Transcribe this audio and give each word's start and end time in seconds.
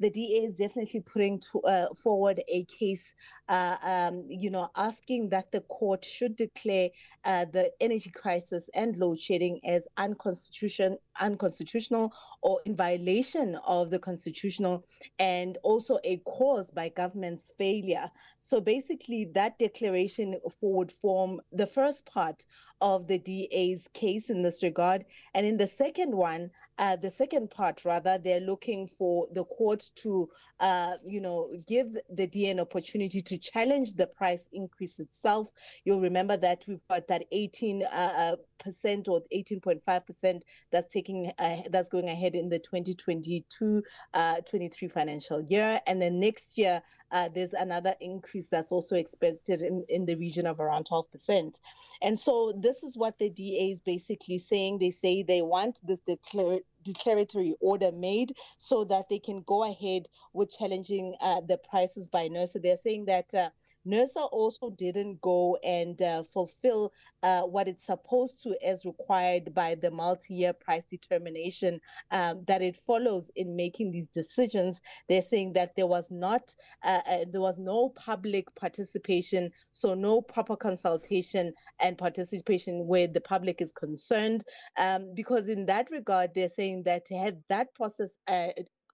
the 0.00 0.10
DA 0.10 0.44
is 0.44 0.54
definitely 0.54 1.00
putting 1.00 1.40
to, 1.40 1.60
uh, 1.62 1.94
forward 1.94 2.40
a 2.48 2.64
case, 2.64 3.14
uh, 3.48 3.76
um, 3.82 4.24
you 4.28 4.50
know, 4.50 4.70
asking 4.76 5.28
that 5.30 5.50
the 5.50 5.60
court 5.62 6.04
should 6.04 6.36
declare 6.36 6.90
uh, 7.24 7.44
the 7.46 7.72
energy 7.80 8.10
crisis 8.10 8.70
and 8.74 8.96
load 8.96 9.18
shedding 9.18 9.60
as 9.64 9.86
unconstitution, 9.96 10.96
unconstitutional 11.20 12.12
or 12.42 12.60
in 12.64 12.76
violation 12.76 13.56
of 13.66 13.90
the 13.90 13.98
constitutional 13.98 14.84
and 15.18 15.58
also 15.62 15.98
a 16.04 16.18
cause 16.18 16.70
by 16.70 16.88
government's 16.88 17.52
failure. 17.58 18.10
So 18.40 18.60
basically, 18.60 19.26
that 19.34 19.58
declaration 19.58 20.36
would 20.60 20.92
form 20.92 21.40
the 21.52 21.66
first 21.66 22.06
part 22.06 22.44
of 22.80 23.06
the 23.08 23.18
DA's 23.18 23.88
case 23.92 24.30
in 24.30 24.42
this 24.42 24.62
regard. 24.62 25.04
And 25.34 25.44
in 25.44 25.56
the 25.56 25.66
second 25.66 26.14
one, 26.14 26.50
uh, 26.78 26.94
the 26.96 27.10
second 27.10 27.50
part, 27.50 27.84
rather, 27.84 28.18
they're 28.18 28.40
looking 28.40 28.86
for 28.86 29.26
the 29.32 29.44
court 29.44 29.90
to, 29.96 30.28
uh, 30.60 30.92
you 31.04 31.20
know, 31.20 31.50
give 31.66 31.96
the 32.10 32.26
DA 32.26 32.50
an 32.50 32.60
opportunity 32.60 33.20
to 33.20 33.36
challenge 33.36 33.94
the 33.94 34.06
price 34.06 34.46
increase 34.52 35.00
itself. 35.00 35.48
You'll 35.84 36.00
remember 36.00 36.36
that 36.36 36.64
we've 36.68 36.86
got 36.88 37.08
that 37.08 37.24
18 37.32 37.82
uh, 37.82 37.86
uh 37.92 38.36
percent 38.58 39.06
or 39.06 39.22
18.5 39.32 40.06
percent 40.06 40.44
that's 40.72 40.92
taking 40.92 41.30
uh, 41.38 41.58
that's 41.70 41.88
going 41.88 42.08
ahead 42.08 42.34
in 42.34 42.48
the 42.48 42.58
2022 42.58 43.82
uh, 44.14 44.40
23 44.40 44.88
financial 44.88 45.42
year, 45.42 45.80
and 45.86 46.02
then 46.02 46.18
next 46.20 46.58
year 46.58 46.82
uh, 47.10 47.28
there's 47.34 47.52
another 47.52 47.94
increase 48.00 48.48
that's 48.48 48.72
also 48.72 48.96
expected 48.96 49.62
in, 49.62 49.84
in 49.88 50.04
the 50.04 50.16
region 50.16 50.46
of 50.46 50.60
around 50.60 50.84
12 50.86 51.10
percent. 51.10 51.60
And 52.02 52.18
so 52.18 52.52
this 52.60 52.82
is 52.82 52.96
what 52.96 53.18
the 53.18 53.30
DA 53.30 53.70
is 53.70 53.80
basically 53.80 54.38
saying. 54.38 54.78
They 54.78 54.90
say 54.90 55.22
they 55.22 55.42
want 55.42 55.78
this 55.86 56.00
declare 56.00 56.60
declaratory 56.92 57.54
order 57.60 57.92
made 57.92 58.32
so 58.58 58.84
that 58.84 59.08
they 59.08 59.18
can 59.18 59.42
go 59.46 59.64
ahead 59.64 60.08
with 60.32 60.50
challenging 60.58 61.14
uh, 61.20 61.40
the 61.48 61.58
prices 61.70 62.08
by 62.08 62.28
NERSA. 62.28 62.62
They're 62.62 62.76
saying 62.76 63.06
that 63.06 63.34
uh, 63.34 63.50
NERSA 63.86 64.28
also 64.32 64.70
didn't 64.70 65.20
go 65.20 65.56
and 65.64 66.00
uh, 66.02 66.22
fulfill 66.22 66.92
uh, 67.22 67.42
what 67.42 67.68
it's 67.68 67.86
supposed 67.86 68.42
to 68.42 68.56
as 68.64 68.84
required 68.84 69.52
by 69.54 69.74
the 69.74 69.90
multi-year 69.90 70.52
price 70.52 70.84
determination 70.86 71.80
um, 72.10 72.44
that 72.46 72.62
it 72.62 72.76
follows 72.76 73.30
in 73.36 73.56
making 73.56 73.90
these 73.90 74.08
decisions. 74.08 74.80
They're 75.08 75.22
saying 75.22 75.54
that 75.54 75.74
there 75.74 75.86
was 75.86 76.10
not, 76.10 76.54
uh, 76.84 77.00
uh 77.08 77.24
there 77.30 77.40
was 77.40 77.58
no 77.58 77.90
public 77.90 78.54
participation, 78.54 79.50
so 79.72 79.94
no 79.94 80.20
proper 80.20 80.56
consultation 80.56 81.52
and 81.80 81.98
participation 81.98 82.86
where 82.86 83.06
the 83.06 83.20
public 83.20 83.60
is 83.60 83.72
concerned. 83.72 84.44
Um, 84.76 85.12
because 85.14 85.48
in 85.48 85.66
that 85.66 85.90
regard, 85.90 86.30
they're 86.34 86.48
saying 86.48 86.84
that 86.84 87.06
had 87.10 87.42
that 87.48 87.74
process 87.74 88.10
uh, 88.28 88.48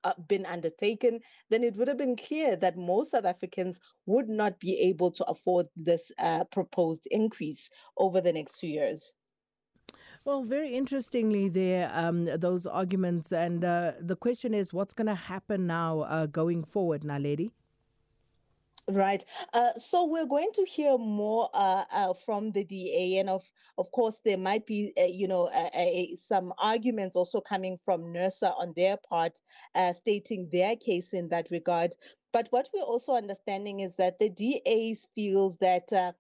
uh, 0.05 0.13
been 0.29 0.47
undertaken, 0.47 1.21
then 1.51 1.65
it 1.65 1.75
would 1.77 1.89
have 1.89 1.99
been 1.99 2.17
clear 2.17 2.57
that 2.57 2.77
most 2.77 3.11
South 3.11 3.25
Africans 3.25 3.81
would 4.07 4.29
not 4.29 4.59
be 4.61 4.79
able 4.81 5.11
to 5.11 5.25
afford 5.25 5.67
this 5.77 6.13
uh, 6.19 6.45
proposed 6.45 7.07
increase 7.11 7.69
over 7.97 8.21
the 8.21 8.33
next 8.33 8.59
two 8.59 8.69
years. 8.69 9.13
Well, 10.25 10.43
very 10.43 10.75
interestingly, 10.75 11.51
there 11.51 11.91
um, 11.93 12.25
those 12.25 12.65
arguments, 12.65 13.33
and 13.33 13.63
uh, 13.63 13.93
the 14.01 14.17
question 14.17 14.55
is, 14.55 14.73
what's 14.73 14.95
going 14.95 15.09
to 15.09 15.15
happen 15.15 15.67
now 15.67 16.01
uh, 16.01 16.27
going 16.27 16.65
forward, 16.65 17.03
Naledi? 17.03 17.51
Right. 18.87 19.25
Uh, 19.55 19.73
so 19.79 20.05
we're 20.05 20.27
going 20.27 20.51
to 20.57 20.65
hear 20.67 20.99
more 20.99 21.49
uh, 21.55 21.85
uh, 21.91 22.13
from 22.13 22.53
the 22.53 22.65
DA, 22.65 23.17
and 23.19 23.31
of 23.31 23.51
of 23.79 23.91
course 23.93 24.21
there 24.27 24.37
might 24.37 24.67
be 24.67 24.93
uh, 24.99 25.05
you 25.05 25.27
know 25.27 25.51
some 26.17 26.53
arguments 26.59 27.17
also 27.17 27.41
coming 27.41 27.79
from 27.83 28.13
NERSA 28.13 28.53
on 28.59 28.75
their 28.77 28.99
part, 28.99 29.41
uh, 29.75 29.95
stating 29.95 30.51
their 30.53 30.77
case 30.77 31.15
in 31.15 31.31
that 31.31 31.51
regard. 31.51 31.97
But 32.31 32.49
what 32.51 32.69
we're 32.75 32.83
also 32.83 33.15
understanding 33.15 33.81
is 33.81 33.97
that 33.97 34.19
the 34.19 34.29
DA 34.29 34.95
feels 35.15 35.57
that 35.59 35.91
uh, 35.91 36.13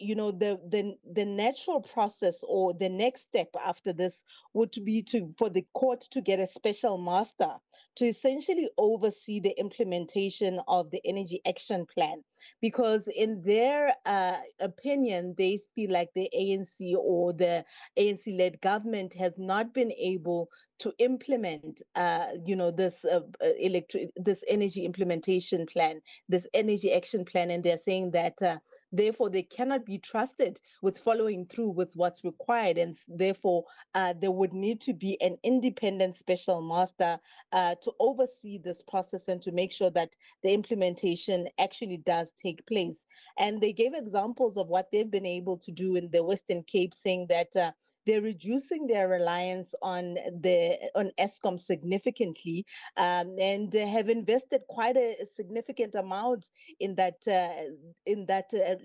you 0.00 0.14
know 0.14 0.30
the 0.30 0.60
the 0.68 0.96
the 1.12 1.24
natural 1.24 1.80
process 1.80 2.42
or 2.46 2.74
the 2.74 2.88
next 2.88 3.22
step 3.22 3.48
after 3.64 3.92
this 3.92 4.24
would 4.54 4.72
be 4.84 5.02
to 5.02 5.32
for 5.38 5.48
the 5.48 5.66
court 5.74 6.00
to 6.00 6.20
get 6.20 6.40
a 6.40 6.46
special 6.46 6.98
master 6.98 7.54
to 7.96 8.04
essentially 8.04 8.68
oversee 8.78 9.40
the 9.40 9.58
implementation 9.58 10.60
of 10.68 10.90
the 10.90 11.00
energy 11.04 11.40
action 11.46 11.86
plan. 11.86 12.22
Because 12.60 13.08
in 13.08 13.42
their 13.42 13.94
uh, 14.04 14.36
opinion 14.60 15.34
they 15.38 15.58
feel 15.74 15.90
like 15.92 16.10
the 16.14 16.28
ANC 16.34 16.94
or 16.96 17.32
the 17.32 17.64
ANC 17.96 18.36
led 18.38 18.60
government 18.60 19.14
has 19.14 19.32
not 19.38 19.72
been 19.72 19.92
able 19.92 20.48
to 20.78 20.92
implement, 20.98 21.82
uh, 21.94 22.28
you 22.44 22.56
know, 22.56 22.70
this 22.70 23.04
uh, 23.04 23.20
uh 23.42 23.48
electric, 23.58 24.10
this 24.16 24.44
energy 24.48 24.84
implementation 24.84 25.66
plan, 25.66 26.00
this 26.28 26.46
energy 26.54 26.92
action 26.92 27.24
plan, 27.24 27.50
and 27.50 27.64
they're 27.64 27.78
saying 27.78 28.10
that 28.10 28.40
uh, 28.42 28.58
therefore 28.92 29.30
they 29.30 29.42
cannot 29.42 29.84
be 29.84 29.98
trusted 29.98 30.60
with 30.82 30.98
following 30.98 31.46
through 31.46 31.70
with 31.70 31.92
what's 31.94 32.24
required, 32.24 32.78
and 32.78 32.94
therefore 33.08 33.64
uh, 33.94 34.12
there 34.20 34.30
would 34.30 34.52
need 34.52 34.80
to 34.80 34.92
be 34.92 35.20
an 35.20 35.36
independent 35.42 36.16
special 36.16 36.60
master 36.60 37.18
uh, 37.52 37.74
to 37.82 37.92
oversee 38.00 38.58
this 38.58 38.82
process 38.82 39.28
and 39.28 39.40
to 39.42 39.52
make 39.52 39.72
sure 39.72 39.90
that 39.90 40.14
the 40.42 40.52
implementation 40.52 41.48
actually 41.58 41.98
does 41.98 42.30
take 42.36 42.66
place. 42.66 43.06
And 43.38 43.60
they 43.60 43.72
gave 43.72 43.94
examples 43.94 44.56
of 44.56 44.68
what 44.68 44.88
they've 44.92 45.10
been 45.10 45.26
able 45.26 45.58
to 45.58 45.72
do 45.72 45.96
in 45.96 46.10
the 46.10 46.22
Western 46.22 46.62
Cape, 46.64 46.94
saying 46.94 47.26
that 47.28 47.74
they're 48.06 48.22
reducing 48.22 48.86
their 48.86 49.08
reliance 49.08 49.74
on 49.82 50.14
the 50.14 50.78
on 50.94 51.10
Eskom 51.18 51.58
significantly, 51.58 52.64
um, 52.96 53.36
and 53.40 53.72
have 53.74 54.08
invested 54.08 54.62
quite 54.68 54.96
a, 54.96 55.16
significant 55.34 55.94
amount 55.94 56.48
in 56.80 56.94
that 56.94 57.26
uh, 57.26 57.70
in 58.06 58.26
that 58.26 58.52
uh, 58.54 58.76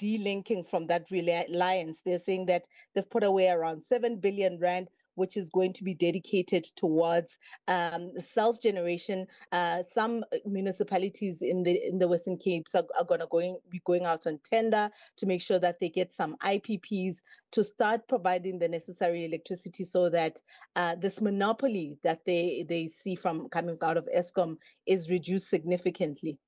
delinking 0.00 0.68
from 0.68 0.86
that 0.86 1.10
reliance. 1.10 2.00
They're 2.04 2.18
saying 2.18 2.46
that 2.46 2.66
they've 2.94 3.10
put 3.10 3.24
away 3.24 3.48
around 3.48 3.84
seven 3.84 4.16
billion 4.16 4.58
rand 4.58 4.88
which 5.14 5.36
is 5.36 5.50
going 5.50 5.72
to 5.72 5.84
be 5.84 5.94
dedicated 5.94 6.64
towards 6.76 7.38
um, 7.68 8.12
self 8.20 8.60
generation. 8.60 9.26
Uh, 9.50 9.82
some 9.82 10.24
municipalities 10.44 11.42
in 11.42 11.62
the 11.62 11.80
in 11.86 11.98
the 11.98 12.08
Western 12.08 12.36
Cape 12.36 12.66
are, 12.74 12.84
are 12.98 13.04
going 13.04 13.20
to 13.20 13.26
going 13.30 13.58
be 13.70 13.80
going 13.84 14.04
out 14.04 14.26
on 14.26 14.38
tender 14.44 14.90
to 15.16 15.26
make 15.26 15.42
sure 15.42 15.58
that 15.58 15.78
they 15.80 15.88
get 15.88 16.12
some 16.12 16.36
IPPs 16.42 17.22
to 17.52 17.62
start 17.62 18.06
providing 18.08 18.58
the 18.58 18.68
necessary 18.68 19.24
electricity 19.24 19.84
so 19.84 20.08
that 20.08 20.40
uh, 20.76 20.94
this 20.96 21.20
monopoly 21.20 21.98
that 22.02 22.24
they 22.24 22.64
they 22.68 22.88
see 22.88 23.14
from 23.14 23.48
coming 23.48 23.76
out 23.82 23.96
of 23.96 24.08
Eskom 24.14 24.56
is 24.86 25.10
reduced 25.10 25.48
significantly. 25.48 26.38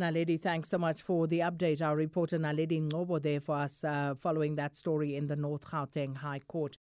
Naledi, 0.00 0.42
thanks 0.42 0.70
so 0.70 0.78
much 0.78 1.02
for 1.02 1.28
the 1.28 1.38
update. 1.38 1.80
Our 1.80 1.94
reporter 1.94 2.36
Naledi 2.36 2.82
Ngobo 2.82 3.22
there 3.22 3.40
for 3.40 3.54
us 3.54 3.84
uh, 3.84 4.14
following 4.18 4.56
that 4.56 4.76
story 4.76 5.14
in 5.14 5.28
the 5.28 5.36
North 5.36 5.64
Gauteng 5.64 6.16
High 6.16 6.40
Court. 6.48 6.76